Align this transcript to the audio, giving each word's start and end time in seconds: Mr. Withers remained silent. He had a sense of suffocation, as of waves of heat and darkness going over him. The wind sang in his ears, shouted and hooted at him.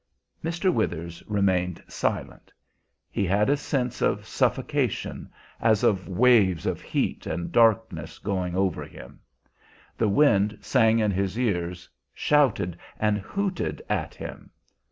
Mr. 0.43 0.73
Withers 0.73 1.21
remained 1.27 1.83
silent. 1.87 2.51
He 3.11 3.23
had 3.23 3.51
a 3.51 3.55
sense 3.55 4.01
of 4.01 4.25
suffocation, 4.25 5.29
as 5.59 5.83
of 5.83 6.09
waves 6.09 6.65
of 6.65 6.81
heat 6.81 7.27
and 7.27 7.51
darkness 7.51 8.17
going 8.17 8.55
over 8.55 8.83
him. 8.83 9.19
The 9.99 10.09
wind 10.09 10.57
sang 10.59 10.97
in 10.97 11.11
his 11.11 11.37
ears, 11.37 11.87
shouted 12.15 12.79
and 12.99 13.19
hooted 13.19 13.79
at 13.91 14.15
him. 14.15 14.49